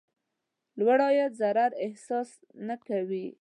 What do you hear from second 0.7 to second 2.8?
لوړ عاید ضرر احساس نه